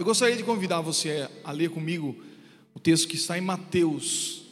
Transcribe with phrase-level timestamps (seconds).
[0.00, 2.16] Eu gostaria de convidar você a ler comigo
[2.74, 4.44] o texto que está em Mateus,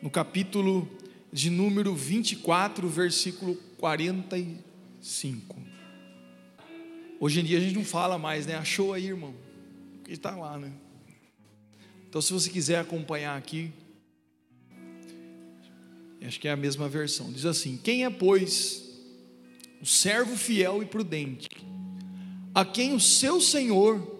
[0.00, 0.88] no capítulo
[1.30, 5.58] de número 24, versículo 45.
[7.20, 8.54] Hoje em dia a gente não fala mais, né?
[8.54, 9.34] Achou aí, irmão?
[9.98, 10.72] Porque está lá, né?
[12.08, 13.70] Então, se você quiser acompanhar aqui,
[16.26, 17.30] acho que é a mesma versão.
[17.30, 18.98] Diz assim: Quem é, pois,
[19.82, 21.50] o servo fiel e prudente,
[22.54, 24.19] a quem o seu senhor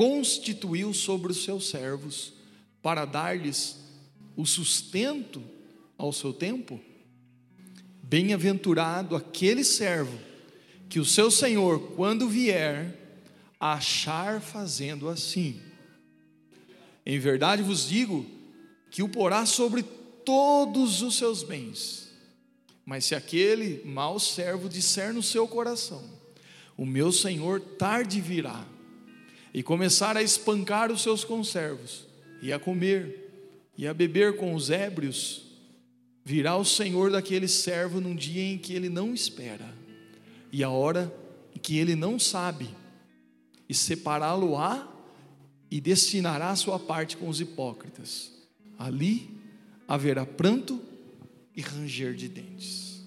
[0.00, 2.32] constituiu sobre os seus servos,
[2.80, 3.76] para dar-lhes
[4.34, 5.42] o sustento
[5.98, 6.80] ao seu tempo?
[8.02, 10.18] Bem-aventurado aquele servo
[10.88, 12.98] que o seu senhor, quando vier,
[13.60, 15.60] achar fazendo assim.
[17.04, 18.24] Em verdade vos digo
[18.90, 22.08] que o porá sobre todos os seus bens.
[22.86, 26.02] Mas se aquele mau servo disser no seu coração:
[26.74, 28.66] O meu senhor tarde virá,
[29.52, 32.06] e começar a espancar os seus conservos,
[32.42, 33.30] e a comer,
[33.76, 35.42] e a beber com os ébrios,
[36.24, 39.74] virá o senhor daquele servo num dia em que ele não espera,
[40.52, 41.12] e a hora
[41.54, 42.68] em que ele não sabe,
[43.68, 44.88] e separá-lo-á
[45.70, 48.32] e destinará a sua parte com os hipócritas.
[48.78, 49.30] Ali
[49.86, 50.80] haverá pranto
[51.54, 53.04] e ranger de dentes.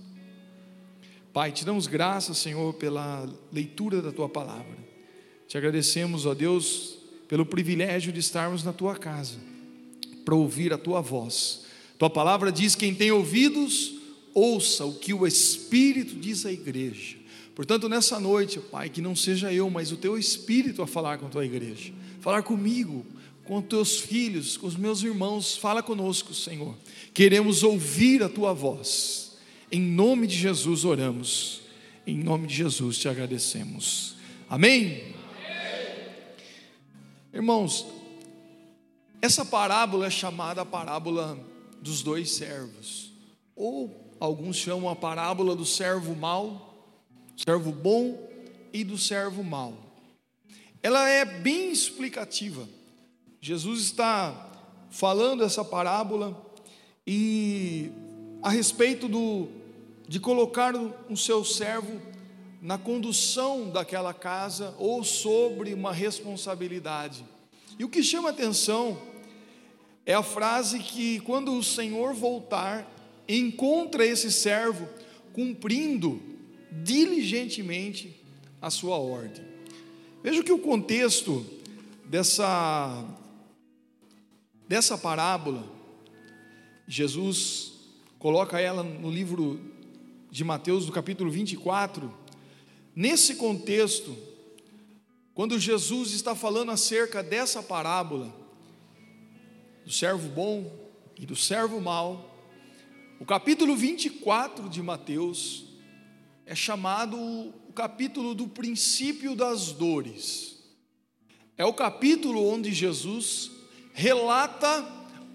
[1.34, 4.78] Pai, te damos graças, Senhor, pela leitura da tua palavra.
[5.54, 6.96] Te agradecemos, ó Deus,
[7.28, 9.36] pelo privilégio de estarmos na tua casa
[10.26, 11.66] para ouvir a tua voz.
[11.96, 13.94] Tua palavra diz: quem tem ouvidos,
[14.34, 17.18] ouça o que o Espírito diz à igreja.
[17.54, 21.28] Portanto, nessa noite, Pai, que não seja eu, mas o teu Espírito a falar com
[21.28, 23.06] a tua igreja, falar comigo,
[23.44, 26.76] com teus filhos, com os meus irmãos, fala conosco, Senhor.
[27.14, 29.38] Queremos ouvir a tua voz.
[29.72, 31.62] Em nome de Jesus oramos.
[32.08, 34.16] Em nome de Jesus te agradecemos.
[34.50, 35.14] Amém?
[37.34, 37.88] Irmãos,
[39.20, 41.36] essa parábola é chamada a parábola
[41.82, 43.12] dos dois servos,
[43.56, 46.94] ou alguns chamam a parábola do servo mau,
[47.36, 48.30] servo bom
[48.72, 49.74] e do servo mau.
[50.84, 52.70] Ela é bem explicativa.
[53.42, 54.52] Jesus está
[54.92, 56.40] falando essa parábola
[57.08, 57.90] e
[58.44, 59.48] a respeito do,
[60.08, 62.00] de colocar o seu servo
[62.64, 67.26] na condução daquela casa ou sobre uma responsabilidade.
[67.78, 68.98] E o que chama atenção
[70.06, 72.90] é a frase que, quando o Senhor voltar,
[73.28, 74.88] encontra esse servo
[75.34, 76.22] cumprindo
[76.72, 78.18] diligentemente
[78.62, 79.44] a sua ordem.
[80.24, 81.46] Veja que o contexto
[82.06, 83.06] dessa
[84.66, 85.70] dessa parábola,
[86.88, 87.74] Jesus
[88.18, 89.60] coloca ela no livro
[90.32, 92.23] de Mateus, no capítulo 24.
[92.96, 94.16] Nesse contexto,
[95.34, 98.32] quando Jesus está falando acerca dessa parábola,
[99.84, 100.72] do servo bom
[101.18, 102.30] e do servo mau,
[103.20, 105.66] o capítulo 24 de Mateus
[106.46, 110.60] é chamado o capítulo do princípio das dores.
[111.58, 113.50] É o capítulo onde Jesus
[113.92, 114.88] relata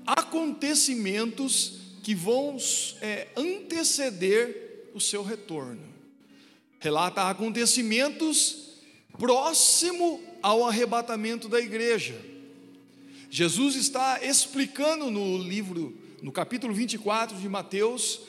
[0.07, 2.57] acontecimentos que vão
[3.01, 5.88] é, anteceder o seu retorno.
[6.79, 8.69] Relata acontecimentos
[9.19, 12.15] próximo ao arrebatamento da igreja.
[13.31, 18.21] Jesus está explicando no livro, no capítulo 24 de Mateus,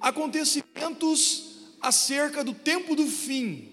[0.00, 3.68] acontecimentos acerca do tempo do fim,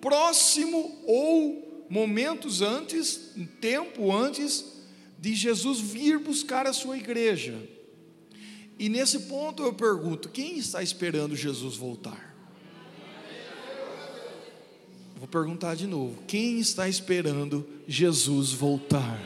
[0.00, 4.64] próximo ou momentos antes, um tempo antes
[5.18, 7.68] de Jesus vir buscar a sua igreja.
[8.78, 12.29] E nesse ponto eu pergunto: quem está esperando Jesus voltar?
[15.20, 19.20] Vou perguntar de novo: quem está esperando Jesus voltar?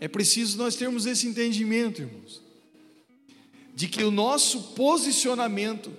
[0.00, 2.40] É preciso nós termos esse entendimento, irmãos,
[3.74, 5.90] de que o nosso posicionamento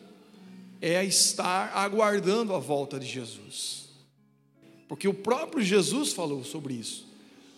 [0.81, 3.89] é estar aguardando a volta de Jesus,
[4.87, 7.05] porque o próprio Jesus falou sobre isso.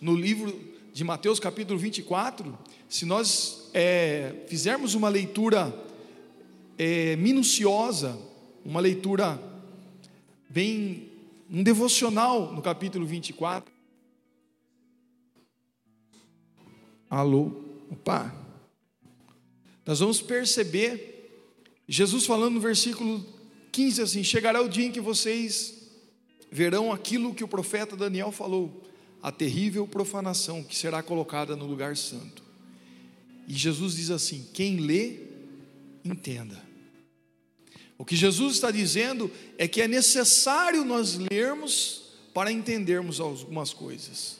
[0.00, 0.52] No livro
[0.92, 2.58] de Mateus, capítulo 24,
[2.88, 5.72] se nós é, fizermos uma leitura
[6.76, 8.18] é, minuciosa,
[8.64, 9.49] uma leitura
[10.50, 11.08] bem,
[11.48, 13.72] um devocional no capítulo 24.
[17.08, 17.52] Alô,
[17.90, 18.34] opa.
[19.86, 21.08] Nós vamos perceber
[21.88, 23.24] Jesus falando no versículo
[23.72, 25.88] 15 assim: Chegará o dia em que vocês
[26.50, 28.82] verão aquilo que o profeta Daniel falou
[29.22, 32.42] a terrível profanação que será colocada no lugar santo.
[33.46, 35.28] E Jesus diz assim: quem lê,
[36.04, 36.69] entenda.
[38.00, 44.38] O que Jesus está dizendo é que é necessário nós lermos para entendermos algumas coisas.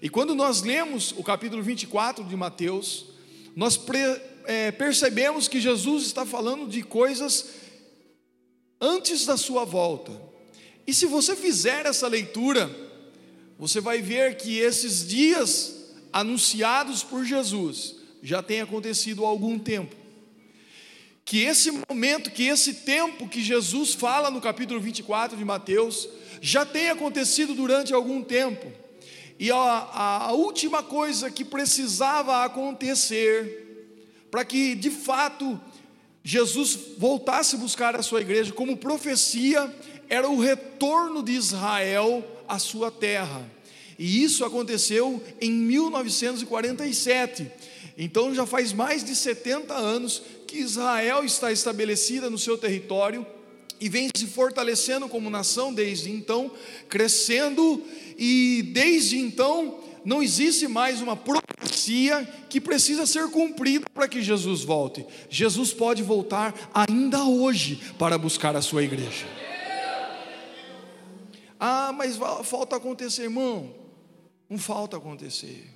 [0.00, 3.06] E quando nós lemos o capítulo 24 de Mateus,
[3.56, 3.76] nós
[4.44, 7.46] é, percebemos que Jesus está falando de coisas
[8.80, 10.12] antes da sua volta.
[10.86, 12.70] E se você fizer essa leitura,
[13.58, 20.05] você vai ver que esses dias anunciados por Jesus já têm acontecido há algum tempo.
[21.26, 26.08] Que esse momento, que esse tempo que Jesus fala no capítulo 24 de Mateus,
[26.40, 28.72] já tem acontecido durante algum tempo.
[29.36, 33.88] E a, a última coisa que precisava acontecer,
[34.30, 35.60] para que de fato
[36.22, 39.74] Jesus voltasse a buscar a sua igreja, como profecia,
[40.08, 43.44] era o retorno de Israel à sua terra.
[43.98, 47.50] E isso aconteceu em 1947.
[47.98, 53.26] Então já faz mais de 70 anos que Israel está estabelecida no seu território
[53.80, 56.50] e vem se fortalecendo como nação desde então,
[56.88, 57.82] crescendo,
[58.16, 64.62] e desde então não existe mais uma profecia que precisa ser cumprida para que Jesus
[64.62, 65.04] volte.
[65.28, 69.26] Jesus pode voltar ainda hoje para buscar a sua igreja.
[71.58, 73.74] Ah, mas falta acontecer, irmão.
[74.48, 75.68] Não falta acontecer.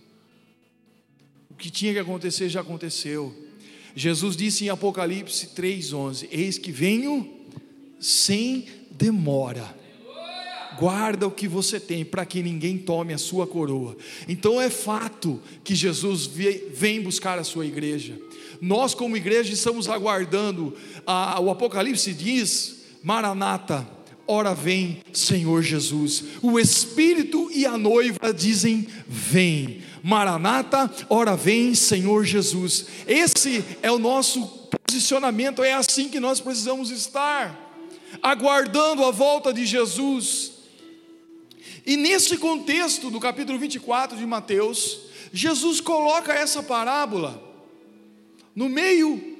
[1.50, 3.34] O que tinha que acontecer já aconteceu.
[3.94, 7.28] Jesus disse em Apocalipse 3:11: Eis que venho
[7.98, 9.81] sem demora
[10.81, 13.94] guarda o que você tem para que ninguém tome a sua coroa.
[14.26, 16.26] Então é fato que Jesus
[16.72, 18.19] vem buscar a sua igreja.
[18.62, 20.75] Nós, como igreja, estamos aguardando.
[21.42, 23.87] o Apocalipse diz: Maranata,
[24.26, 26.25] ora vem, Senhor Jesus.
[26.40, 29.82] O Espírito e a noiva dizem: Vem.
[30.02, 32.87] Maranata, ora vem, Senhor Jesus.
[33.06, 34.47] Esse é o nosso
[34.87, 37.69] posicionamento, é assim que nós precisamos estar
[38.23, 40.52] aguardando a volta de Jesus.
[41.87, 45.00] E nesse contexto do capítulo 24 de Mateus,
[45.32, 47.43] Jesus coloca essa parábola.
[48.55, 49.38] No meio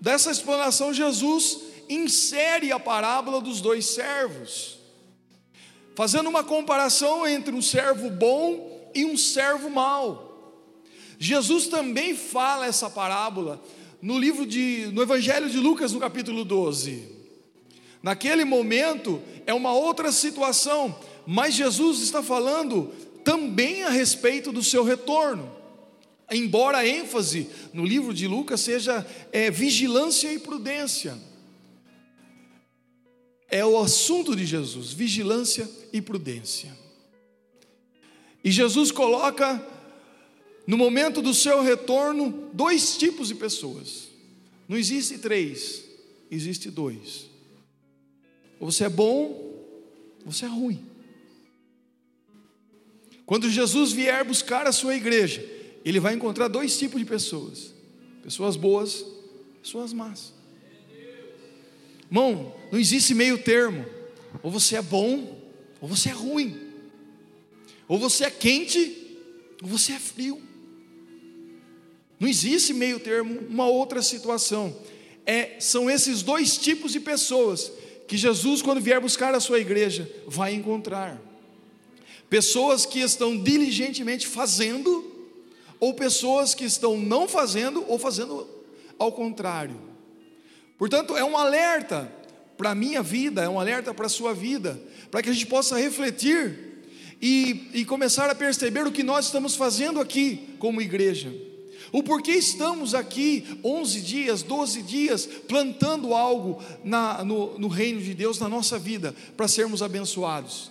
[0.00, 4.78] dessa explanação, Jesus insere a parábola dos dois servos,
[5.94, 10.26] fazendo uma comparação entre um servo bom e um servo mau.
[11.18, 13.62] Jesus também fala essa parábola
[14.00, 17.16] no livro de no Evangelho de Lucas, no capítulo 12.
[18.02, 22.92] Naquele momento é uma outra situação, mas Jesus está falando
[23.24, 25.54] também a respeito do seu retorno.
[26.30, 31.16] Embora a ênfase no livro de Lucas seja é, vigilância e prudência,
[33.48, 36.85] é o assunto de Jesus, vigilância e prudência.
[38.46, 39.60] E Jesus coloca
[40.68, 44.06] no momento do seu retorno dois tipos de pessoas.
[44.68, 45.82] Não existe três,
[46.30, 47.26] existe dois.
[48.60, 49.30] Ou você é bom,
[50.24, 50.80] ou você é ruim.
[53.26, 55.44] Quando Jesus vier buscar a sua igreja,
[55.84, 57.74] ele vai encontrar dois tipos de pessoas:
[58.22, 59.04] pessoas boas,
[59.60, 60.32] pessoas más.
[62.08, 63.84] Irmão, não existe meio termo.
[64.40, 65.36] Ou você é bom,
[65.80, 66.65] ou você é ruim.
[67.88, 69.18] Ou você é quente,
[69.62, 70.40] ou você é frio.
[72.18, 74.74] Não existe meio termo, uma outra situação.
[75.24, 77.70] É, são esses dois tipos de pessoas
[78.08, 81.20] que Jesus, quando vier buscar a sua igreja, vai encontrar.
[82.30, 85.12] Pessoas que estão diligentemente fazendo,
[85.78, 88.48] ou pessoas que estão não fazendo, ou fazendo
[88.98, 89.80] ao contrário.
[90.78, 92.10] Portanto, é um alerta
[92.56, 95.46] para a minha vida, é um alerta para a sua vida, para que a gente
[95.46, 96.65] possa refletir
[97.20, 101.32] e, e começar a perceber o que nós estamos fazendo aqui como igreja.
[101.92, 108.12] O porquê estamos aqui 11 dias, 12 dias, plantando algo na, no, no reino de
[108.12, 110.70] Deus na nossa vida, para sermos abençoados.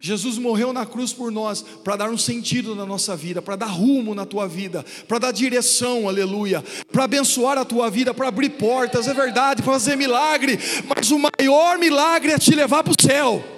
[0.00, 3.66] Jesus morreu na cruz por nós, para dar um sentido na nossa vida, para dar
[3.66, 8.50] rumo na tua vida, para dar direção, aleluia, para abençoar a tua vida, para abrir
[8.50, 13.02] portas, é verdade, para fazer milagre, mas o maior milagre é te levar para o
[13.02, 13.53] céu.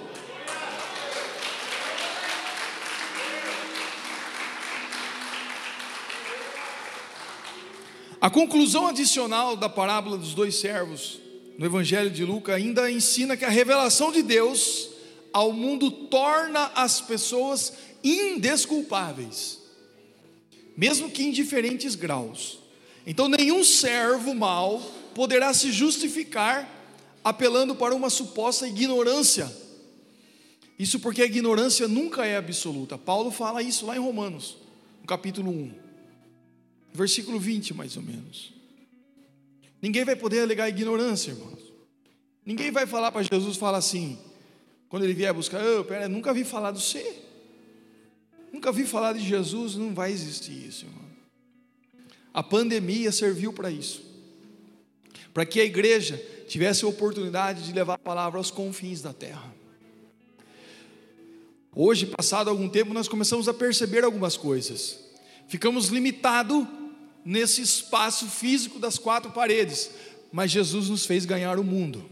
[8.19, 11.19] A conclusão adicional da parábola dos dois servos
[11.57, 14.89] no Evangelho de Lucas ainda ensina que a revelação de Deus
[15.31, 19.59] ao mundo torna as pessoas indesculpáveis,
[20.75, 22.59] mesmo que em diferentes graus.
[23.05, 24.81] Então, nenhum servo mau
[25.13, 26.67] poderá se justificar
[27.23, 29.51] apelando para uma suposta ignorância.
[30.77, 32.97] Isso porque a ignorância nunca é absoluta.
[32.97, 34.57] Paulo fala isso lá em Romanos,
[35.01, 35.86] no capítulo 1,
[36.97, 38.51] versículo 20, mais ou menos.
[39.81, 41.59] Ninguém vai poder alegar ignorância, irmãos.
[42.43, 44.17] Ninguém vai falar para Jesus falar assim:
[44.89, 47.23] Quando ele vier buscar, eu, pera, nunca vi falar do você.
[48.51, 51.05] Nunca vi falar de Jesus, não vai existir isso, irmão.
[52.33, 54.01] A pandemia serviu para isso.
[55.33, 59.53] Para que a igreja tivesse a oportunidade de levar a palavra aos confins da terra.
[61.75, 64.99] Hoje, passado algum tempo, nós começamos a perceber algumas coisas.
[65.47, 66.65] Ficamos limitados
[67.27, 69.91] nesse espaço físico das quatro paredes,
[70.31, 72.05] mas Jesus nos fez ganhar o mundo.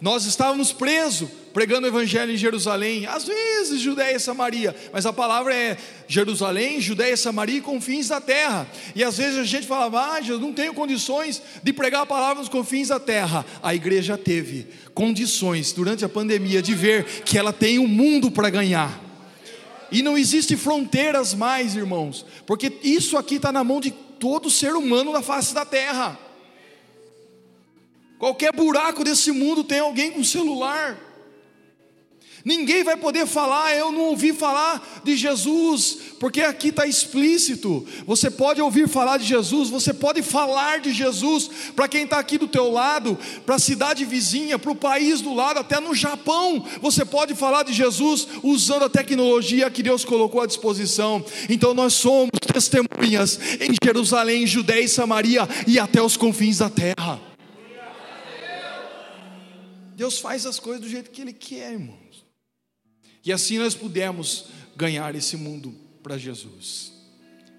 [0.00, 5.12] Nós estávamos presos pregando o evangelho em Jerusalém, às vezes Judéia e Samaria, mas a
[5.12, 5.78] palavra é
[6.08, 8.68] Jerusalém, Judéia e Samaria e confins da terra.
[8.92, 12.40] E às vezes a gente falava, ah, eu não tenho condições de pregar a palavra
[12.40, 13.46] nos confins da terra.
[13.62, 18.32] A igreja teve condições durante a pandemia de ver que ela tem o um mundo
[18.32, 19.03] para ganhar.
[19.90, 24.74] E não existe fronteiras mais, irmãos, porque isso aqui está na mão de todo ser
[24.74, 26.18] humano na face da terra.
[28.18, 30.98] Qualquer buraco desse mundo tem alguém com celular.
[32.44, 37.86] Ninguém vai poder falar, eu não ouvi falar de Jesus, porque aqui está explícito.
[38.06, 42.36] Você pode ouvir falar de Jesus, você pode falar de Jesus para quem está aqui
[42.36, 46.62] do teu lado, para a cidade vizinha, para o país do lado, até no Japão.
[46.82, 51.24] Você pode falar de Jesus usando a tecnologia que Deus colocou à disposição.
[51.48, 57.18] Então nós somos testemunhas em Jerusalém, Judéia e Samaria e até os confins da terra.
[59.96, 62.03] Deus faz as coisas do jeito que Ele quer, irmão.
[63.24, 66.92] E assim nós pudemos ganhar esse mundo para Jesus.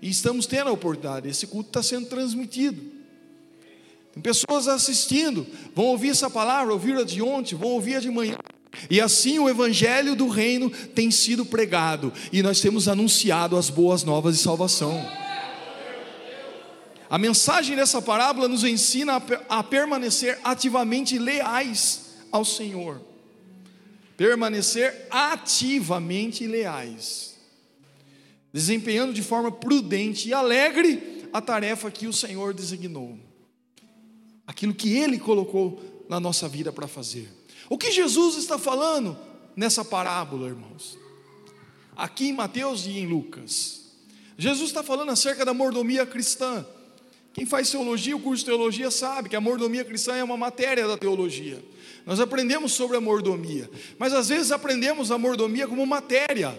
[0.02, 2.80] E estamos tendo a oportunidade, esse culto está sendo transmitido.
[4.14, 8.12] Tem pessoas assistindo, vão ouvir essa palavra, ouviram a de ontem, vão ouvir a de
[8.12, 8.38] manhã.
[8.90, 14.04] E assim o evangelho do reino tem sido pregado, e nós temos anunciado as boas
[14.04, 15.04] novas de salvação.
[17.10, 23.15] A mensagem dessa parábola nos ensina a permanecer ativamente leais ao Senhor
[24.18, 27.36] permanecer ativamente leais,
[28.54, 33.20] desempenhando de forma prudente e alegre a tarefa que o Senhor designou,
[34.48, 37.30] aquilo que Ele colocou na nossa vida para fazer.
[37.70, 39.18] O que Jesus está falando
[39.56, 40.98] nessa parábola, irmãos?
[41.96, 43.86] Aqui em Mateus e em Lucas.
[44.38, 46.66] Jesus está falando acerca da mordomia cristã.
[47.34, 50.88] Quem faz teologia, o curso de teologia, sabe que a mordomia cristã é uma matéria
[50.88, 51.62] da teologia.
[52.06, 56.58] Nós aprendemos sobre a mordomia, mas às vezes aprendemos a mordomia como matéria.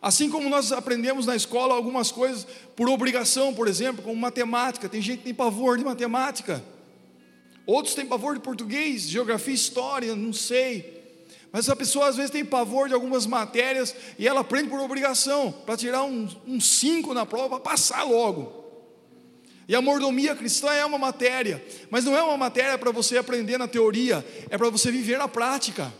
[0.00, 4.88] Assim como nós aprendemos na escola algumas coisas por obrigação, por exemplo, como matemática.
[4.88, 6.64] Tem gente que tem pavor de matemática.
[7.66, 10.98] Outros têm pavor de português, geografia, história, não sei.
[11.52, 15.52] Mas a pessoa às vezes tem pavor de algumas matérias e ela aprende por obrigação,
[15.52, 18.59] para tirar um 5 na prova, para passar logo.
[19.70, 23.56] E a mordomia cristã é uma matéria, mas não é uma matéria para você aprender
[23.56, 25.94] na teoria, é para você viver na prática.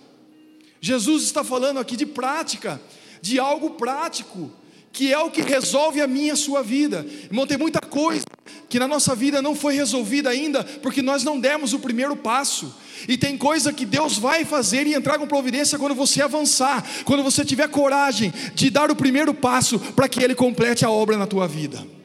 [0.80, 2.82] Jesus está falando aqui de prática,
[3.22, 4.50] de algo prático,
[4.92, 7.06] que é o que resolve a minha a sua vida.
[7.26, 8.24] Irmão, tem muita coisa
[8.68, 12.74] que na nossa vida não foi resolvida ainda, porque nós não demos o primeiro passo.
[13.06, 17.22] E tem coisa que Deus vai fazer e entrar com providência quando você avançar, quando
[17.22, 21.28] você tiver coragem de dar o primeiro passo para que Ele complete a obra na
[21.28, 21.99] tua vida.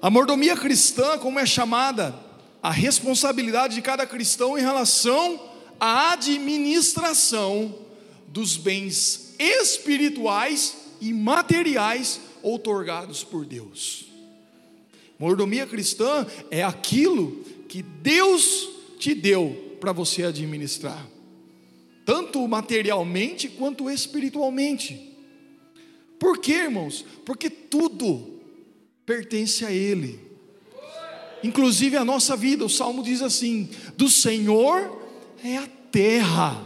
[0.00, 2.14] A mordomia cristã, como é chamada,
[2.62, 5.40] a responsabilidade de cada cristão em relação
[5.80, 7.74] à administração
[8.28, 14.06] dos bens espirituais e materiais outorgados por Deus.
[15.18, 18.68] Mordomia cristã é aquilo que Deus
[19.00, 21.06] te deu para você administrar,
[22.04, 25.12] tanto materialmente quanto espiritualmente.
[26.20, 27.04] Por quê, irmãos?
[27.24, 28.37] Porque tudo
[29.08, 30.20] pertence a Ele.
[31.42, 35.02] Inclusive a nossa vida, o salmo diz assim: do Senhor
[35.42, 36.62] é a terra,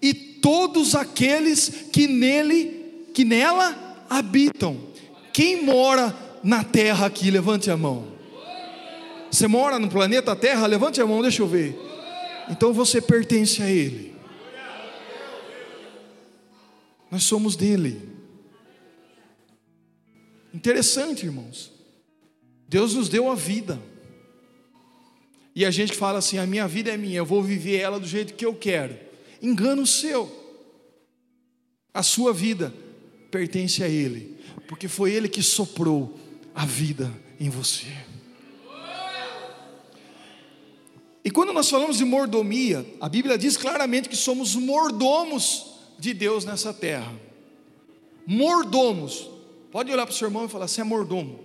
[0.00, 4.76] e todos aqueles que nele, que nela habitam.
[5.32, 8.08] Quem mora na terra aqui, levante a mão.
[9.30, 10.66] Você mora no planeta Terra?
[10.66, 11.74] Levante a mão, deixa eu ver.
[12.50, 14.14] Então você pertence a Ele.
[17.10, 18.12] Nós somos dele.
[20.52, 21.72] Interessante, irmãos.
[22.68, 23.80] Deus nos deu a vida.
[25.54, 28.06] E a gente fala assim: a minha vida é minha, eu vou viver ela do
[28.06, 28.98] jeito que eu quero.
[29.40, 30.40] Engano seu.
[31.92, 32.72] A sua vida
[33.30, 36.18] pertence a Ele, porque foi Ele que soprou
[36.54, 37.88] a vida em você.
[41.24, 45.66] E quando nós falamos de mordomia, a Bíblia diz claramente que somos mordomos
[45.98, 47.12] de Deus nessa terra.
[48.26, 49.31] Mordomos.
[49.72, 51.40] Pode olhar para o seu irmão e falar: você é mordomo.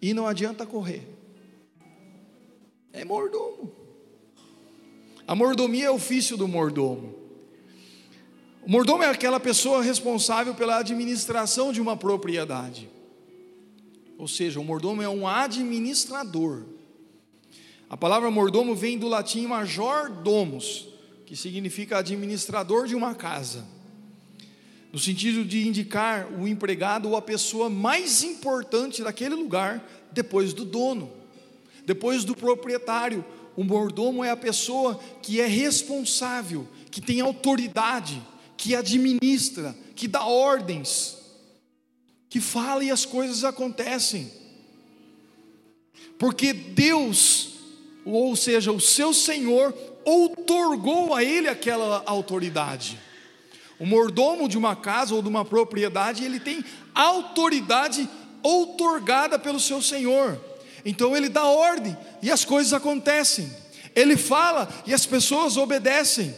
[0.00, 1.02] E não adianta correr.
[2.92, 3.74] É mordomo.
[5.26, 7.16] A mordomia é ofício do mordomo.
[8.64, 12.88] O mordomo é aquela pessoa responsável pela administração de uma propriedade.
[14.16, 16.62] Ou seja, o mordomo é um administrador.
[17.90, 20.88] A palavra mordomo vem do latim major domus,
[21.26, 23.75] que significa administrador de uma casa.
[24.96, 30.64] No sentido de indicar o empregado ou a pessoa mais importante daquele lugar depois do
[30.64, 31.12] dono,
[31.84, 33.22] depois do proprietário.
[33.54, 38.22] O mordomo é a pessoa que é responsável, que tem autoridade,
[38.56, 41.18] que administra, que dá ordens,
[42.30, 44.32] que fala e as coisas acontecem.
[46.18, 47.58] Porque Deus,
[48.02, 49.76] ou seja, o seu Senhor,
[50.06, 52.98] outorgou a ele aquela autoridade.
[53.78, 56.64] O mordomo de uma casa ou de uma propriedade, ele tem
[56.94, 58.08] autoridade
[58.42, 60.40] outorgada pelo seu Senhor.
[60.84, 63.50] Então ele dá ordem e as coisas acontecem.
[63.94, 66.34] Ele fala e as pessoas obedecem.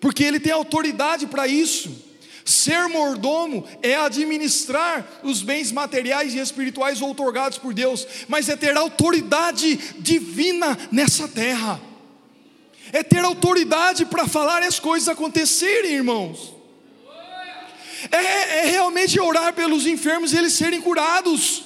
[0.00, 2.08] Porque ele tem autoridade para isso.
[2.44, 8.76] Ser mordomo é administrar os bens materiais e espirituais outorgados por Deus, mas é ter
[8.76, 11.89] autoridade divina nessa terra
[12.92, 16.54] é ter autoridade para falar as coisas acontecerem, irmãos.
[18.10, 21.64] É, é, realmente orar pelos enfermos e eles serem curados.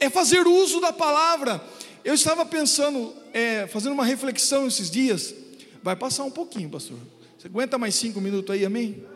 [0.00, 1.64] É fazer uso da palavra.
[2.04, 5.34] Eu estava pensando, é, fazendo uma reflexão esses dias.
[5.82, 6.98] Vai passar um pouquinho, pastor.
[7.38, 9.06] Você aguenta mais cinco minutos aí, amém?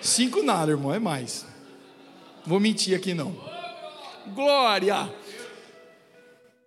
[0.00, 1.46] Cinco nada, irmão, é mais.
[2.44, 3.34] Vou mentir aqui não.
[4.34, 5.12] Glória!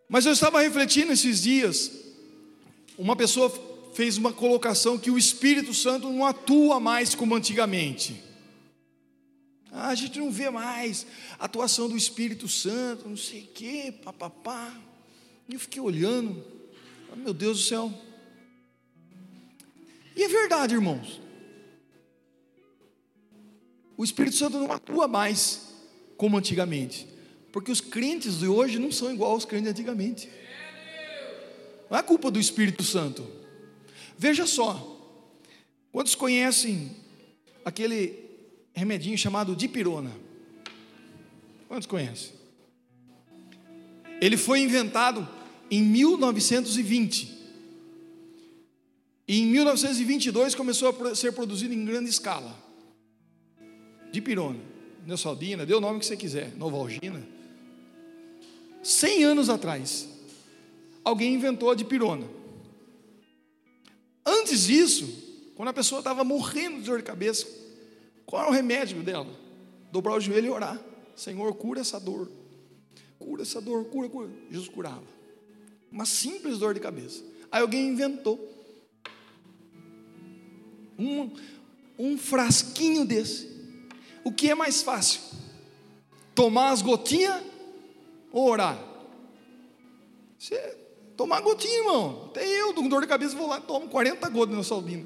[0.07, 1.98] Mas eu estava refletindo esses dias
[2.99, 3.49] uma pessoa
[3.93, 8.21] fez uma colocação que o Espírito Santo não atua mais como antigamente.
[9.71, 11.07] Ah, a gente não vê mais
[11.39, 14.77] a atuação do Espírito Santo, não sei o quê, papapá.
[15.47, 16.45] E eu fiquei olhando,
[17.13, 17.93] oh, meu Deus do céu.
[20.13, 21.21] E é verdade, irmãos.
[23.95, 25.73] O Espírito Santo não atua mais
[26.17, 27.07] como antigamente,
[27.53, 30.29] porque os crentes de hoje não são igual aos crentes de antigamente.
[31.89, 33.25] Não é culpa do Espírito Santo.
[34.17, 34.97] Veja só.
[35.91, 36.95] Quantos conhecem
[37.65, 38.29] aquele
[38.73, 40.11] remedinho chamado dipirona?
[41.67, 42.33] Quantos conhecem?
[44.21, 45.27] Ele foi inventado
[45.71, 47.37] em 1920.
[49.27, 52.55] E em 1922 começou a ser produzido em grande escala.
[54.11, 54.59] Dipirona,
[55.05, 57.25] Neosaldina, dê o nome que você quiser, Novalgina.
[58.81, 60.07] 100 anos atrás,
[61.03, 62.27] alguém inventou a dipirona.
[64.25, 67.47] Antes disso, quando a pessoa estava morrendo de dor de cabeça,
[68.25, 69.27] qual era o remédio dela?
[69.91, 70.79] Dobrar o joelho e orar.
[71.15, 72.31] Senhor, cura essa dor.
[73.17, 74.29] Cura essa dor, cura, cura.
[74.49, 75.03] Jesus curava.
[75.91, 77.23] Uma simples dor de cabeça.
[77.51, 78.39] Aí alguém inventou
[80.97, 81.31] um,
[81.97, 83.49] um frasquinho desse.
[84.23, 85.21] O que é mais fácil?
[86.35, 87.41] Tomar as gotinhas
[88.31, 88.79] ou orar?
[90.37, 90.78] Você
[91.19, 92.27] Tomar gotinha, irmão.
[92.27, 95.05] Até eu, com dor de cabeça, vou lá tomo 40 gotas na saldina.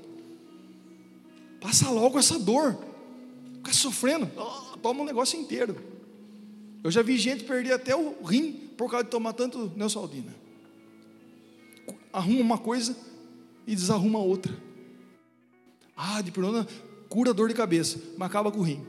[1.59, 2.77] Passa logo essa dor.
[3.55, 4.29] Fica sofrendo.
[4.37, 5.75] Oh, toma um negócio inteiro.
[6.83, 10.35] Eu já vi gente perder até o rim por causa de tomar tanto neosaldina.
[12.13, 12.95] Arruma uma coisa
[13.65, 14.55] e desarruma outra.
[15.97, 16.67] Ah, de pirona
[17.09, 18.85] cura dor de cabeça, mas acaba com o rim.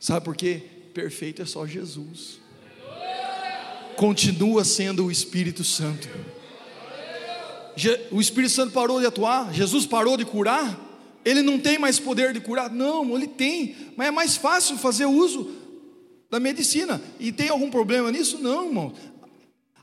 [0.00, 0.60] Sabe por quê?
[0.92, 2.47] Perfeito é só Jesus
[3.98, 6.08] continua sendo o Espírito Santo.
[8.12, 10.78] O Espírito Santo parou de atuar, Jesus parou de curar,
[11.24, 15.06] ele não tem mais poder de curar, não, ele tem, mas é mais fácil fazer
[15.06, 15.50] uso
[16.30, 17.02] da medicina.
[17.18, 18.38] E tem algum problema nisso?
[18.40, 18.92] Não, irmão.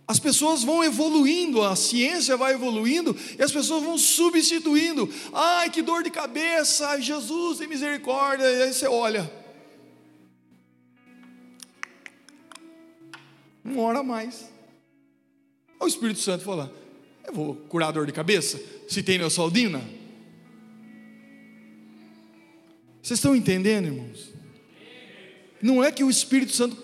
[0.08, 5.10] As pessoas vão evoluindo, a ciência vai evoluindo e as pessoas vão substituindo.
[5.34, 8.45] Ai, que dor de cabeça, Jesus tem misericórdia.
[8.45, 9.30] E aí você olha,
[13.65, 14.47] Uma hora a mais.
[15.80, 16.71] O Espírito Santo fala:
[17.25, 18.62] Eu vou curar a dor de cabeça?
[18.88, 19.80] Se tem neosaldina?
[23.01, 24.30] Vocês estão entendendo, irmãos?
[25.62, 26.78] Não é que o Espírito Santo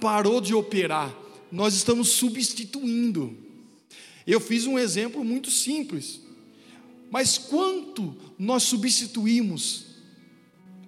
[0.00, 1.14] parou de operar,
[1.52, 3.36] nós estamos substituindo.
[4.26, 6.20] Eu fiz um exemplo muito simples,
[7.10, 9.86] mas quanto nós substituímos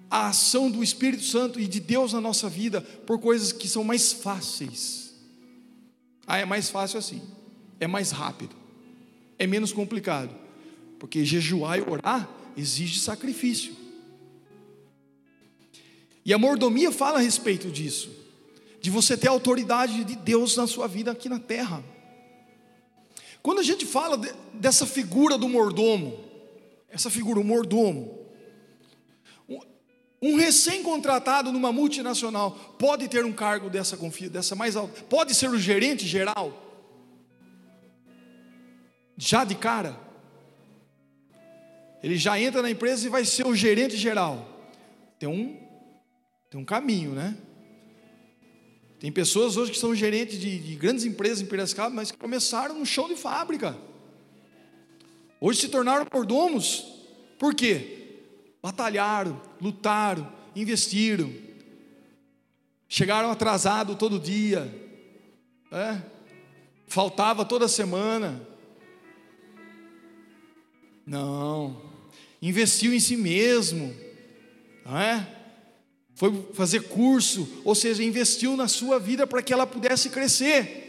[0.09, 3.83] a ação do Espírito Santo e de Deus na nossa vida por coisas que são
[3.83, 5.06] mais fáceis.
[6.27, 7.21] Ah, é mais fácil assim,
[7.79, 8.53] é mais rápido,
[9.39, 10.35] é menos complicado,
[10.99, 13.73] porque jejuar e orar exige sacrifício.
[16.25, 18.11] E a mordomia fala a respeito disso,
[18.81, 21.81] de você ter a autoridade de Deus na sua vida aqui na terra.
[23.41, 26.19] Quando a gente fala de, dessa figura do mordomo,
[26.89, 28.16] essa figura, o mordomo,
[30.21, 35.49] um recém-contratado numa multinacional pode ter um cargo dessa confia, dessa mais alta, pode ser
[35.49, 36.85] o gerente geral,
[39.15, 39.97] já de cara.
[42.01, 44.47] Ele já entra na empresa e vai ser o gerente geral.
[45.19, 45.57] Tem um,
[46.49, 47.35] tem um caminho, né?
[48.99, 52.77] Tem pessoas hoje que são gerentes de, de grandes empresas em Piracicaba, mas que começaram
[52.77, 53.77] no chão de fábrica.
[55.39, 56.85] Hoje se tornaram mordomos.
[57.37, 57.96] Por quê?
[58.61, 61.33] Batalharam, lutaram, investiram.
[62.89, 64.73] Chegaram atrasados todo dia.
[65.71, 66.01] É?
[66.87, 68.41] Faltava toda semana.
[71.05, 71.81] Não.
[72.41, 73.95] Investiu em si mesmo.
[74.85, 75.37] Não é?
[76.17, 80.86] foi fazer curso, ou seja, investiu na sua vida para que ela pudesse crescer.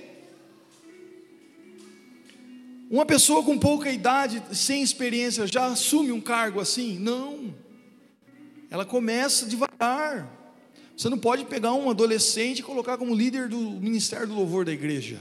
[2.90, 6.98] Uma pessoa com pouca idade, sem experiência, já assume um cargo assim?
[6.98, 7.54] Não.
[8.70, 10.28] Ela começa devagar.
[10.96, 14.72] Você não pode pegar um adolescente e colocar como líder do ministério do louvor da
[14.72, 15.20] igreja.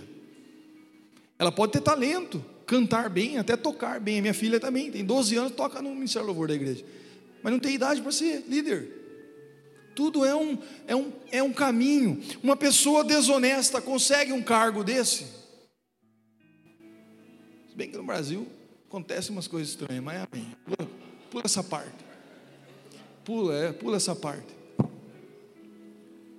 [1.38, 4.20] Ela pode ter talento, cantar bem, até tocar bem.
[4.20, 6.86] A minha filha também tem 12 anos, toca no ministério do louvor da igreja.
[7.44, 8.88] Mas não tem idade para ser líder.
[9.94, 12.22] Tudo é um, é, um, é um caminho.
[12.42, 15.37] Uma pessoa desonesta consegue um cargo desse?
[17.78, 18.48] Bem que no Brasil
[18.88, 20.52] acontecem umas coisas estranhas, mas amém.
[20.66, 20.90] Pula,
[21.30, 22.06] pula essa parte.
[23.24, 24.48] Pula, é, pula essa parte.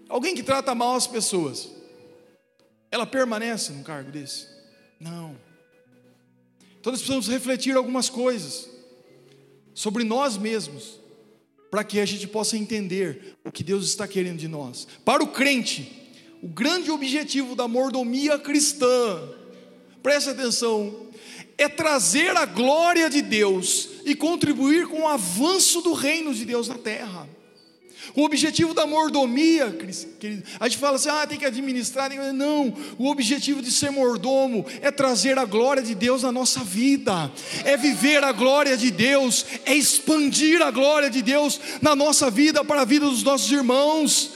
[0.08, 1.70] Alguém que trata mal as pessoas,
[2.90, 4.48] ela permanece num cargo desse?
[4.98, 5.36] Não.
[6.80, 8.68] Então nós precisamos refletir algumas coisas
[9.72, 10.98] sobre nós mesmos
[11.70, 14.88] para que a gente possa entender o que Deus está querendo de nós.
[15.04, 16.10] Para o crente,
[16.42, 19.38] o grande objetivo da mordomia cristã,
[20.02, 21.08] preste atenção,
[21.56, 26.68] é trazer a glória de Deus e contribuir com o avanço do reino de Deus
[26.68, 27.28] na terra.
[28.14, 29.70] O objetivo da mordomia,
[30.18, 32.10] querido, a gente fala assim, ah, tem que administrar.
[32.32, 37.30] Não, o objetivo de ser mordomo é trazer a glória de Deus na nossa vida,
[37.64, 42.64] é viver a glória de Deus, é expandir a glória de Deus na nossa vida
[42.64, 44.32] para a vida dos nossos irmãos.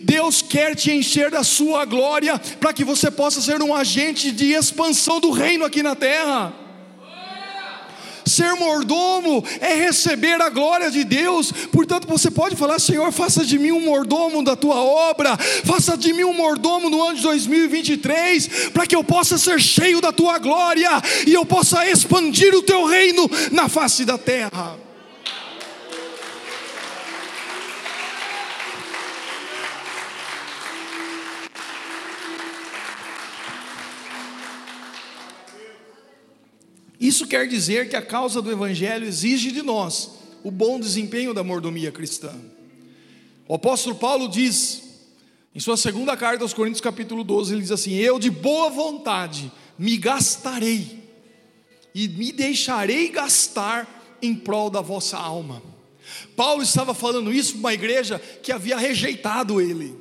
[0.00, 4.52] Deus quer te encher da sua glória para que você possa ser um agente de
[4.52, 6.69] expansão do reino aqui na terra.
[8.30, 11.50] Ser mordomo é receber a glória de Deus.
[11.72, 16.12] Portanto, você pode falar: Senhor, faça de mim um mordomo da tua obra, faça de
[16.12, 20.38] mim um mordomo no ano de 2023, para que eu possa ser cheio da tua
[20.38, 20.90] glória
[21.26, 24.89] e eu possa expandir o teu reino na face da terra.
[37.00, 40.10] Isso quer dizer que a causa do Evangelho exige de nós
[40.44, 42.32] o bom desempenho da mordomia cristã.
[43.48, 44.82] O apóstolo Paulo diz,
[45.54, 49.50] em sua segunda carta aos Coríntios, capítulo 12, ele diz assim: Eu de boa vontade
[49.78, 51.02] me gastarei
[51.94, 55.62] e me deixarei gastar em prol da vossa alma.
[56.36, 59.96] Paulo estava falando isso para uma igreja que havia rejeitado ele.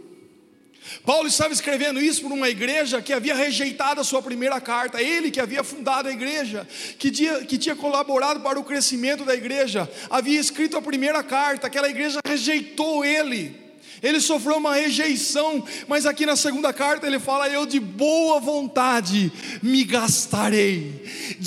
[1.06, 5.32] Paulo estava escrevendo isso para uma igreja que havia rejeitado a sua primeira carta, ele
[5.32, 9.90] que havia fundado a igreja, que tinha, que tinha colaborado para o crescimento da igreja,
[10.10, 13.70] havia escrito a primeira carta, aquela igreja rejeitou ele.
[14.02, 19.32] Ele sofreu uma rejeição, mas aqui na segunda carta ele fala: Eu de boa vontade
[19.62, 21.04] me gastarei,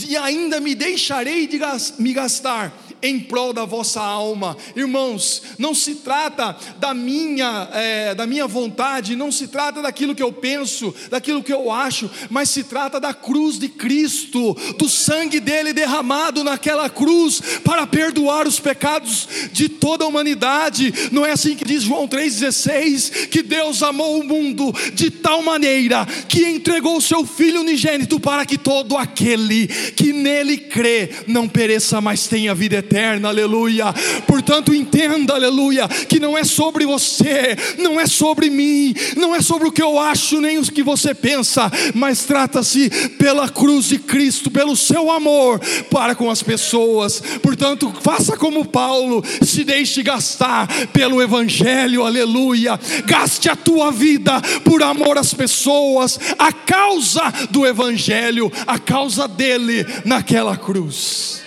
[0.07, 1.59] e ainda me deixarei de
[1.98, 4.56] me gastar em prol da vossa alma.
[4.76, 10.22] Irmãos, não se trata da minha, é, da minha vontade, não se trata daquilo que
[10.22, 15.40] eu penso, daquilo que eu acho, mas se trata da cruz de Cristo, do sangue
[15.40, 20.94] dele derramado naquela cruz para perdoar os pecados de toda a humanidade.
[21.10, 26.06] Não é assim que diz João 3,16: que Deus amou o mundo de tal maneira
[26.28, 32.00] que entregou o seu Filho unigênito para que todo aquele que nele crê não pereça,
[32.00, 33.87] mas tenha vida eterna eterna, aleluia.
[34.26, 39.68] Portanto, entenda, aleluia, que não é sobre você, não é sobre mim, não é sobre
[39.68, 44.50] o que eu acho, nem o que você pensa, mas trata-se pela cruz de Cristo,
[44.50, 45.59] pelo seu amor
[45.90, 47.22] para com as pessoas.
[47.42, 52.78] Portanto, faça como Paulo, se deixe gastar pelo Evangelho, aleluia.
[53.07, 59.87] Gaste a tua vida por amor às pessoas, a causa do Evangelho, a causa dele
[60.05, 61.42] naquela cruz.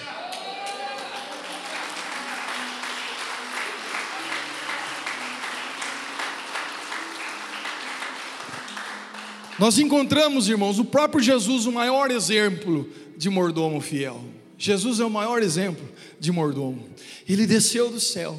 [9.58, 14.22] Nós encontramos, irmãos, o próprio Jesus, o maior exemplo de mordomo fiel.
[14.58, 15.88] Jesus é o maior exemplo
[16.20, 16.90] de mordomo.
[17.28, 18.38] Ele desceu do céu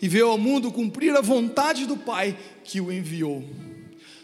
[0.00, 3.44] e veio ao mundo cumprir a vontade do Pai que o enviou.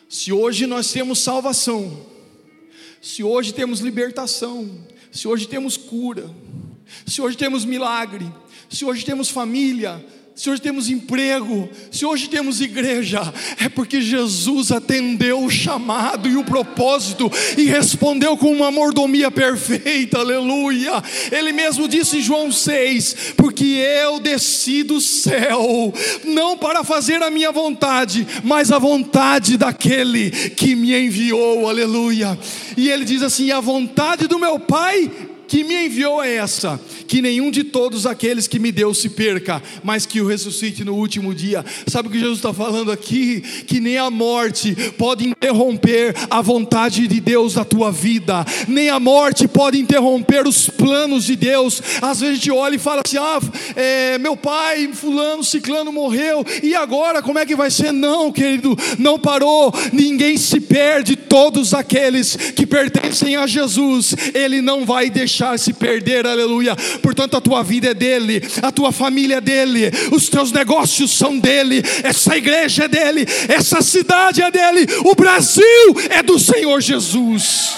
[0.09, 2.07] Se hoje nós temos salvação,
[3.03, 4.71] se hoje temos libertação,
[5.13, 6.31] se hoje temos cura,
[7.07, 8.27] se hoje temos milagre,
[8.71, 10.05] se hoje temos família,
[10.37, 13.23] se hoje temos emprego, se hoje temos igreja,
[13.59, 20.19] é porque Jesus atendeu o chamado e o propósito e respondeu com uma mordomia perfeita,
[20.19, 21.03] aleluia.
[21.33, 25.91] Ele mesmo disse em João 6: Porque eu desci do céu,
[26.23, 32.39] não para fazer a minha vontade, mas a vontade daquele que me enviou, aleluia.
[32.77, 35.11] E ele diz assim: A vontade do meu Pai
[35.49, 39.63] que me enviou é essa: que nenhum de todos aqueles que me deu se perca,
[39.83, 41.65] mas que o ressuscite no último dia.
[41.87, 43.41] Sabe o que Jesus está falando aqui?
[43.67, 48.99] Que nem a morte pode interromper a vontade de Deus na tua vida, nem a
[48.99, 51.83] morte pode interromper os planos de Deus.
[52.03, 53.41] Às vezes a gente olha e fala assim: ah,
[53.75, 57.93] é, meu pai, fulano, ciclano morreu, e agora como é que vai ser?
[57.93, 64.85] Não, querido, não parou, ninguém se perde, todos aqueles que pertencem a Jesus, Ele não
[64.85, 66.75] vai deixar deixar se perder, aleluia.
[67.03, 71.39] Portanto, a tua vida é dele, a tua família é dele, os teus negócios são
[71.39, 75.65] dele, essa igreja é dele, essa cidade é dele, o Brasil
[76.09, 77.77] é do Senhor Jesus.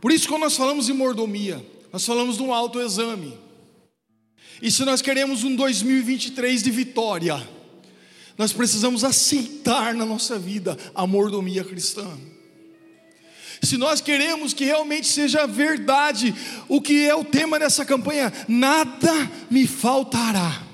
[0.00, 3.36] Por isso, quando nós falamos em mordomia, nós falamos de um autoexame.
[4.62, 7.46] E se nós queremos um 2023 de vitória,
[8.40, 12.08] nós precisamos aceitar na nossa vida a mordomia cristã.
[13.60, 16.34] Se nós queremos que realmente seja verdade
[16.66, 20.66] o que é o tema dessa campanha, nada me faltará.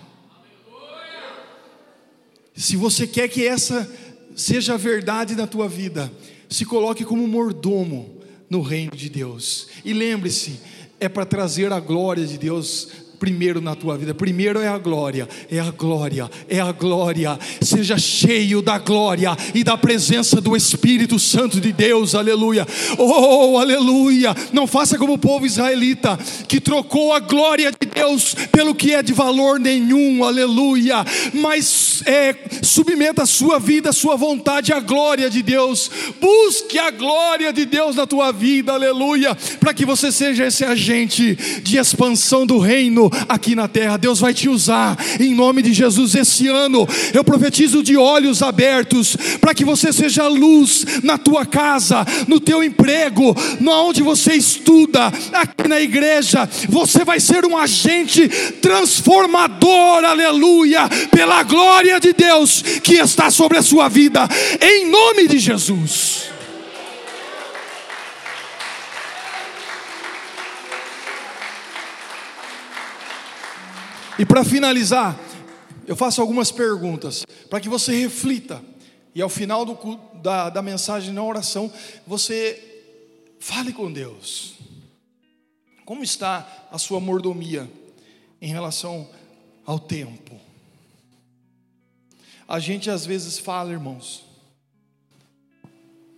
[2.54, 3.92] Se você quer que essa
[4.36, 6.12] seja verdade na tua vida,
[6.48, 9.66] se coloque como mordomo no reino de Deus.
[9.84, 10.60] E lembre-se,
[11.00, 14.14] é para trazer a glória de Deus primeiro na tua vida.
[14.14, 17.38] Primeiro é a glória, é a glória, é a glória.
[17.60, 22.66] Seja cheio da glória e da presença do Espírito Santo de Deus, aleluia.
[22.98, 24.34] Oh, aleluia.
[24.52, 29.02] Não faça como o povo israelita que trocou a glória de Deus pelo que é
[29.02, 31.04] de valor nenhum, aleluia.
[31.32, 35.90] Mas é, submeta a sua vida, a sua vontade à glória de Deus.
[36.20, 41.34] Busque a glória de Deus na tua vida, aleluia, para que você seja esse agente
[41.62, 43.96] de expansão do reino aqui na terra.
[43.96, 46.86] Deus vai te usar em nome de Jesus esse ano.
[47.12, 52.62] Eu profetizo de olhos abertos para que você seja luz na tua casa, no teu
[52.62, 53.34] emprego,
[53.66, 56.48] onde você estuda, aqui na igreja.
[56.68, 58.28] Você vai ser um agente
[58.60, 64.28] transformador, aleluia, pela glória de Deus que está sobre a sua vida,
[64.60, 66.35] em nome de Jesus.
[74.18, 75.18] E para finalizar,
[75.86, 78.64] eu faço algumas perguntas para que você reflita.
[79.14, 81.70] E ao final do, da, da mensagem na oração,
[82.06, 82.84] você
[83.38, 84.54] fale com Deus.
[85.84, 87.70] Como está a sua mordomia
[88.40, 89.08] em relação
[89.66, 90.40] ao tempo?
[92.48, 94.24] A gente às vezes fala, irmãos,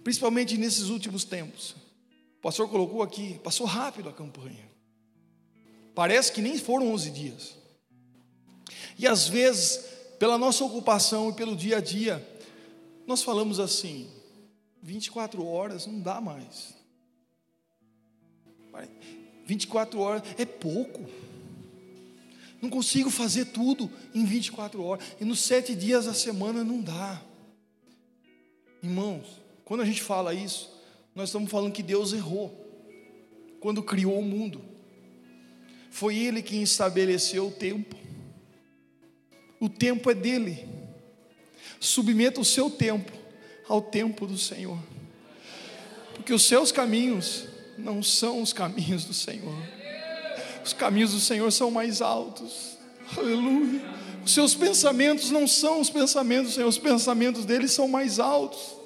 [0.05, 1.75] principalmente nesses últimos tempos.
[2.39, 4.69] O pastor colocou aqui, passou rápido a campanha.
[5.95, 7.58] Parece que nem foram 11 dias.
[8.99, 9.85] E às vezes,
[10.19, 12.27] pela nossa ocupação e pelo dia a dia,
[13.07, 14.11] nós falamos assim:
[14.83, 16.77] 24 horas não dá mais.
[19.47, 21.09] 24 horas é pouco.
[22.61, 25.05] Não consigo fazer tudo em 24 horas.
[25.21, 27.23] E nos sete dias da semana não dá.
[28.83, 29.27] Irmãos,
[29.65, 30.71] quando a gente fala isso,
[31.15, 32.53] nós estamos falando que Deus errou
[33.61, 34.61] quando criou o mundo.
[35.91, 37.97] Foi Ele quem estabeleceu o tempo.
[39.61, 40.69] O tempo é dele.
[41.81, 43.13] Submeta o seu tempo
[43.69, 44.79] ao tempo do Senhor.
[46.15, 49.55] Porque os seus caminhos não são os caminhos do Senhor.
[50.65, 52.79] Os caminhos do Senhor são mais altos.
[53.17, 53.81] Aleluia.
[54.25, 58.77] Os seus pensamentos não são os pensamentos do Senhor, os pensamentos dele são mais altos.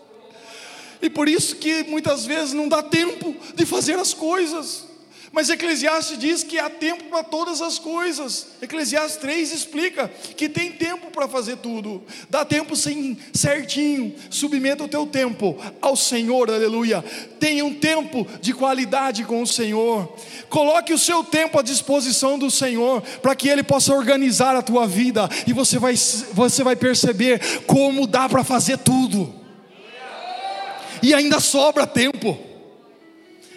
[1.01, 4.85] E por isso que muitas vezes não dá tempo de fazer as coisas.
[5.33, 8.49] Mas Eclesiastes diz que há tempo para todas as coisas.
[8.61, 12.03] Eclesiastes 3 explica que tem tempo para fazer tudo.
[12.29, 14.15] Dá tempo sim, certinho.
[14.29, 17.03] Submeta o teu tempo ao Senhor, aleluia.
[17.41, 20.15] Tenha um tempo de qualidade com o Senhor.
[20.51, 24.87] Coloque o seu tempo à disposição do Senhor, para que Ele possa organizar a tua
[24.87, 25.27] vida.
[25.47, 29.35] E você vai, você vai perceber como dá para fazer tudo.
[31.03, 32.52] E ainda sobra tempo.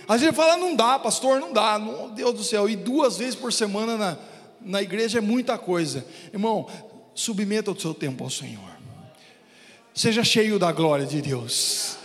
[0.07, 3.35] A gente fala, não dá, pastor, não dá, meu Deus do céu, e duas vezes
[3.35, 4.17] por semana na,
[4.61, 6.05] na igreja é muita coisa.
[6.31, 6.67] Irmão,
[7.13, 8.77] submeta o seu tempo ao Senhor,
[9.93, 11.97] seja cheio da glória de Deus,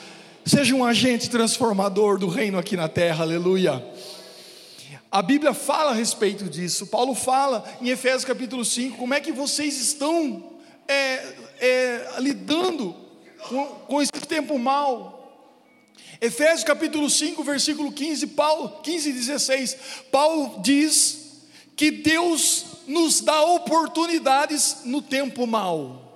[0.44, 3.84] seja um agente transformador do reino aqui na terra, aleluia.
[5.12, 9.32] A Bíblia fala a respeito disso, Paulo fala em Efésios capítulo 5, como é que
[9.32, 10.50] vocês estão
[10.86, 12.94] é, é, lidando
[13.48, 15.19] com, com esse tempo mal,
[16.20, 19.76] Efésios capítulo 5, versículo 15, Paulo, 15 e 16,
[20.10, 21.42] Paulo diz
[21.74, 26.09] que Deus nos dá oportunidades no tempo mau.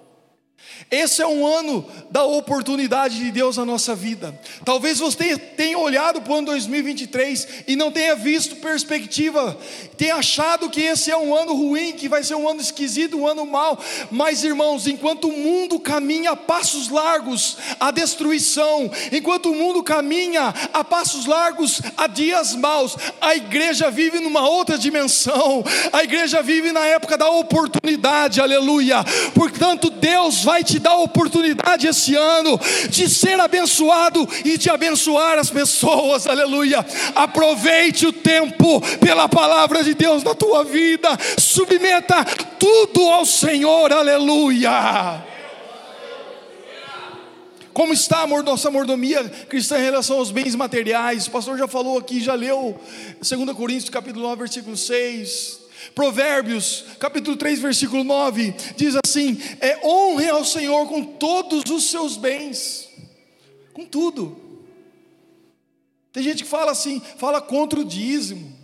[0.90, 4.38] Esse é um ano da oportunidade de Deus na nossa vida.
[4.64, 9.56] Talvez você tenha olhado para o ano 2023 e não tenha visto perspectiva,
[9.96, 13.26] tenha achado que esse é um ano ruim, que vai ser um ano esquisito, um
[13.26, 13.78] ano mau.
[14.10, 20.54] Mas, irmãos, enquanto o mundo caminha a passos largos à destruição, enquanto o mundo caminha
[20.72, 26.72] a passos largos a dias maus, a igreja vive numa outra dimensão, a igreja vive
[26.72, 29.04] na época da oportunidade, aleluia.
[29.34, 35.38] Portanto, Deus vai te dar a oportunidade esse ano de ser abençoado e de abençoar
[35.38, 36.85] as pessoas, aleluia.
[37.14, 42.24] Aproveite o tempo pela palavra de Deus na tua vida, submeta
[42.59, 45.22] tudo ao Senhor, aleluia.
[47.74, 51.27] Como está a nossa mordomia cristã em relação aos bens materiais?
[51.27, 52.81] O pastor já falou aqui, já leu
[53.20, 55.63] 2 Coríntios capítulo 9, versículo 6.
[55.94, 62.16] Provérbios, capítulo 3, versículo 9, diz assim: é, honre ao Senhor com todos os seus
[62.16, 62.88] bens,
[63.73, 64.40] com tudo.
[66.12, 68.57] Tem gente que fala assim, fala contra o dízimo.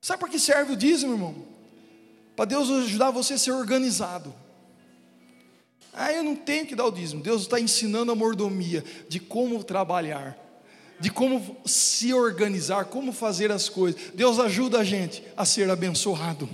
[0.00, 1.34] Sabe para que serve o dízimo, irmão?
[2.34, 4.34] Para Deus ajudar você a ser organizado.
[5.92, 7.22] Ah, eu não tenho que dar o dízimo.
[7.22, 10.38] Deus está ensinando a mordomia de como trabalhar
[11.00, 13.98] de como se organizar, como fazer as coisas.
[14.14, 16.48] Deus ajuda a gente a ser abençoado.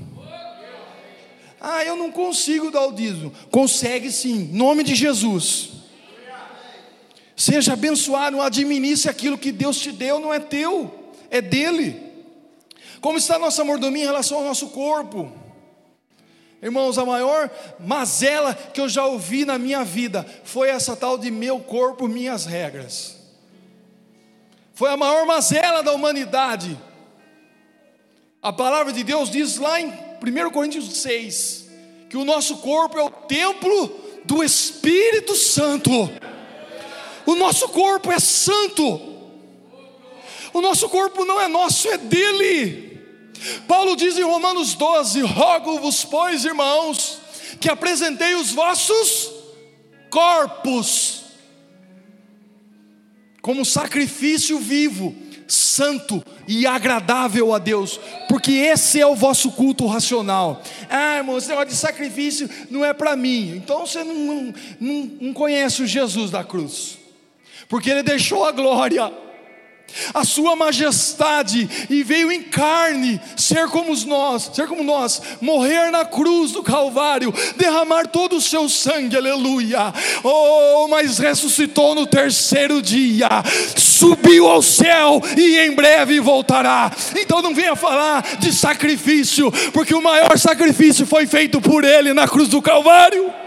[1.60, 3.32] Ah, eu não consigo dar o dízimo.
[3.50, 5.70] Consegue sim, em nome de Jesus.
[7.34, 12.00] Seja abençoado, administre aquilo que Deus te deu, não é teu, é dele.
[13.00, 15.30] Como está a nossa mordomia em relação ao nosso corpo?
[16.62, 21.30] Irmãos, a maior mazela que eu já ouvi na minha vida foi essa tal de
[21.30, 23.15] meu corpo, minhas regras
[24.76, 26.78] foi a maior mazela da humanidade.
[28.42, 31.66] A palavra de Deus diz lá em 1 Coríntios 6
[32.10, 33.88] que o nosso corpo é o templo
[34.26, 35.90] do Espírito Santo.
[37.24, 39.00] O nosso corpo é santo.
[40.52, 43.00] O nosso corpo não é nosso, é dele.
[43.66, 47.18] Paulo diz em Romanos 12: Rogo-vos, pois, irmãos,
[47.58, 49.32] que apresentei os vossos
[50.10, 51.15] corpos
[53.46, 55.14] como sacrifício vivo,
[55.46, 60.60] santo e agradável a Deus, porque esse é o vosso culto racional.
[60.90, 65.32] Ah, irmão, esse negócio de sacrifício não é para mim, então você não, não, não
[65.32, 66.98] conhece o Jesus da cruz,
[67.68, 69.12] porque ele deixou a glória
[70.12, 76.04] a sua majestade e veio em carne ser como nós, ser como nós, morrer na
[76.04, 79.92] cruz do Calvário, derramar todo o seu sangue, aleluia.
[80.22, 83.28] Oh, mas ressuscitou no terceiro dia,
[83.76, 86.90] subiu ao céu e em breve voltará.
[87.16, 92.28] Então não venha falar de sacrifício, porque o maior sacrifício foi feito por ele na
[92.28, 93.45] cruz do Calvário.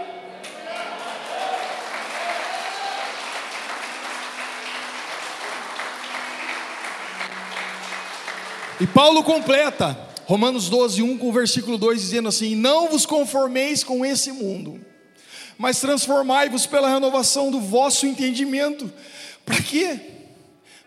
[8.80, 13.84] E Paulo completa Romanos 12, 1 com o versículo 2 dizendo assim: Não vos conformeis
[13.84, 14.80] com esse mundo,
[15.58, 18.90] mas transformai-vos pela renovação do vosso entendimento.
[19.44, 20.00] Para quê?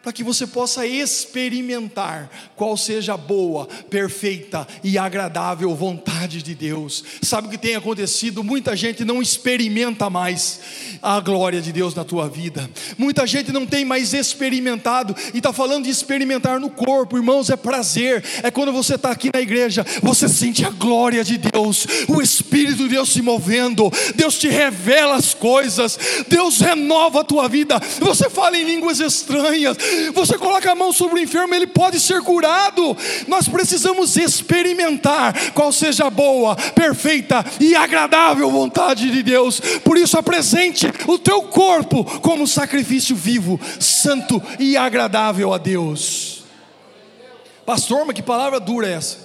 [0.03, 7.03] para que você possa experimentar qual seja a boa, perfeita e agradável vontade de Deus.
[7.21, 8.43] Sabe o que tem acontecido?
[8.43, 10.59] Muita gente não experimenta mais
[11.01, 15.51] a glória de Deus na tua vida, muita gente não tem mais experimentado, e está
[15.51, 19.85] falando de experimentar no corpo, irmãos, é prazer, é quando você está aqui na igreja,
[20.01, 25.15] você sente a glória de Deus, o Espírito de Deus se movendo, Deus te revela
[25.15, 25.97] as coisas,
[26.27, 29.77] Deus renova a tua vida, você fala em línguas estranhas,
[30.13, 32.95] Você coloca a mão sobre o enfermo, ele pode ser curado.
[33.27, 39.59] Nós precisamos experimentar qual seja a boa, perfeita e agradável vontade de Deus.
[39.83, 46.43] Por isso, apresente o teu corpo como sacrifício vivo, santo e agradável a Deus.
[47.65, 49.17] Pastor, mas que palavra dura é essa?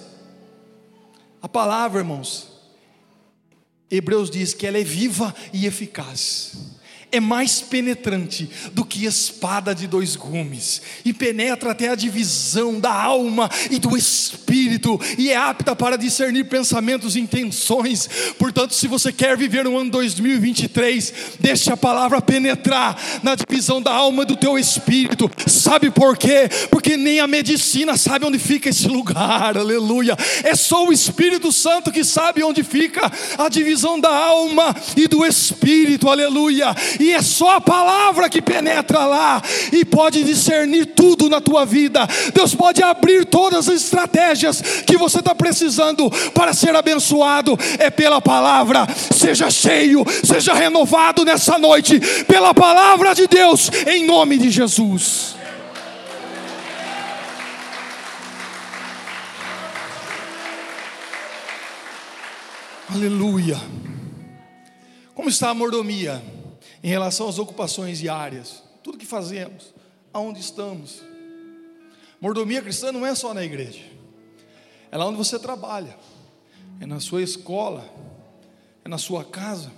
[1.43, 2.49] A palavra, irmãos,
[3.91, 6.78] Hebreus diz que ela é viva e eficaz
[7.11, 12.93] é mais penetrante do que espada de dois gumes, e penetra até a divisão da
[12.93, 18.09] alma e do espírito, e é apta para discernir pensamentos e intenções.
[18.39, 23.93] Portanto, se você quer viver no ano 2023, deixe a palavra penetrar na divisão da
[23.93, 25.31] alma e do teu espírito.
[25.47, 26.49] Sabe por quê?
[26.71, 30.17] Porque nem a medicina sabe onde fica esse lugar, aleluia.
[30.45, 35.25] É só o Espírito Santo que sabe onde fica a divisão da alma e do
[35.25, 39.43] espírito, aleluia e é só a palavra que penetra lá
[39.73, 42.07] e pode discernir tudo na tua vida.
[42.35, 48.21] Deus pode abrir todas as estratégias que você está precisando para ser abençoado, é pela
[48.21, 48.87] palavra.
[49.15, 55.37] Seja cheio, seja renovado nessa noite, pela palavra de Deus, em nome de Jesus.
[62.91, 63.61] Aleluia.
[65.15, 66.23] Como está a mordomia?
[66.83, 69.75] Em relação às ocupações diárias, tudo que fazemos,
[70.13, 71.03] aonde estamos.
[72.21, 73.85] Mordomia cristã não é só na igreja,
[74.91, 75.97] é lá onde você trabalha,
[76.81, 77.89] é na sua escola,
[78.85, 79.71] é na sua casa,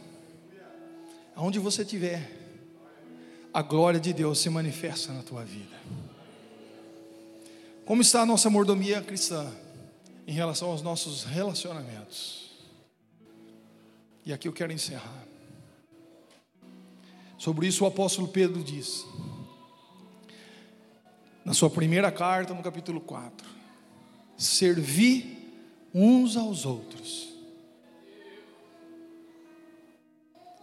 [1.35, 2.39] aonde você estiver,
[3.53, 5.77] a glória de Deus se manifesta na tua vida.
[7.85, 9.51] Como está a nossa mordomia cristã
[10.27, 12.51] em relação aos nossos relacionamentos?
[14.25, 15.30] E aqui eu quero encerrar.
[17.41, 19.07] Sobre isso o apóstolo Pedro diz,
[21.43, 23.49] na sua primeira carta, no capítulo 4:
[24.37, 25.39] Servi
[25.95, 27.31] uns aos outros.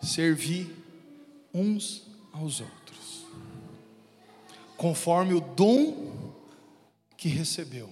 [0.04, 0.72] Servi
[1.52, 3.26] uns aos outros,
[4.78, 6.32] conforme o dom
[7.18, 7.90] que recebeu,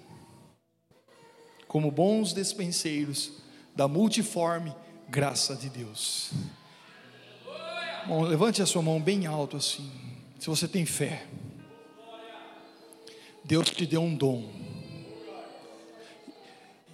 [1.68, 3.32] como bons despenseiros
[3.76, 4.76] da multiforme
[5.10, 6.32] graça de Deus.
[8.08, 9.90] Bom, levante a sua mão bem alto assim.
[10.38, 11.26] Se você tem fé,
[13.44, 14.48] Deus te deu um dom.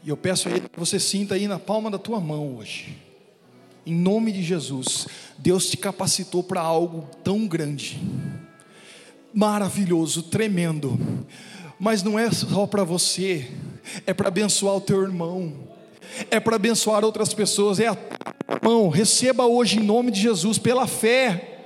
[0.03, 2.97] E eu peço a Ele que você sinta aí na palma da tua mão hoje.
[3.85, 5.05] Em nome de Jesus,
[5.37, 7.99] Deus te capacitou para algo tão grande,
[9.33, 10.97] maravilhoso, tremendo.
[11.77, 13.51] Mas não é só para você,
[14.05, 15.53] é para abençoar o teu irmão,
[16.29, 17.97] é para abençoar outras pessoas, é a
[18.61, 21.59] Irmão, receba hoje em nome de Jesus, pela fé.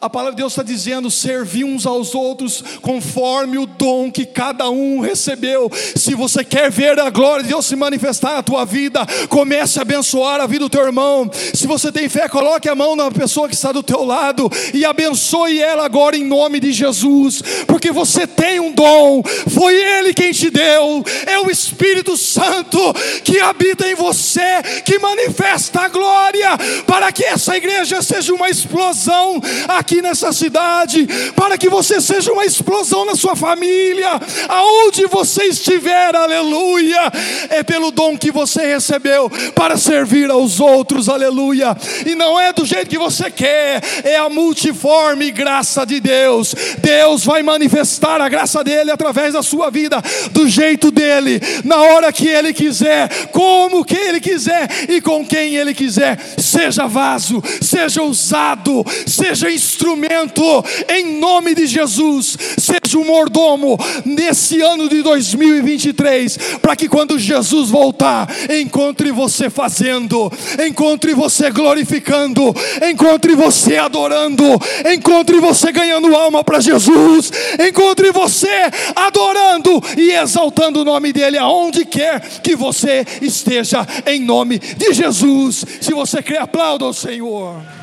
[0.00, 4.70] A palavra de Deus está dizendo: servir uns aos outros conforme o dom que cada
[4.70, 5.70] um recebeu.
[5.94, 9.82] Se você quer ver a glória de Deus se manifestar na tua vida, comece a
[9.82, 11.30] abençoar a vida do teu irmão.
[11.52, 14.86] Se você tem fé, coloque a mão na pessoa que está do teu lado e
[14.86, 19.22] abençoe ela agora em nome de Jesus, porque você tem um dom,
[19.54, 22.78] foi Ele quem te deu, é o Espírito Santo
[23.22, 29.42] que habita em você, que manifesta a glória, para que essa igreja seja uma explosão
[29.68, 34.08] aqui aqui nessa cidade, para que você seja uma explosão na sua família,
[34.48, 37.10] aonde você estiver, aleluia,
[37.48, 41.76] é pelo dom que você recebeu para servir aos outros, aleluia,
[42.06, 46.54] e não é do jeito que você quer, é a multiforme graça de Deus.
[46.78, 52.12] Deus vai manifestar a graça dele através da sua vida, do jeito dele, na hora
[52.12, 56.16] que ele quiser, como que ele quiser e com quem ele quiser.
[56.38, 60.42] Seja vaso, seja usado, seja instrumento instrumento
[60.90, 62.36] em nome de Jesus.
[62.58, 68.28] Seja um mordomo nesse ano de 2023, para que quando Jesus voltar,
[68.60, 70.30] encontre você fazendo,
[70.68, 72.54] encontre você glorificando,
[72.90, 74.44] encontre você adorando,
[74.92, 77.32] encontre você ganhando alma para Jesus,
[77.66, 78.48] encontre você
[78.94, 85.64] adorando e exaltando o nome dEle aonde quer que você esteja, em nome de Jesus.
[85.80, 87.79] Se você crê, aplauda o Senhor.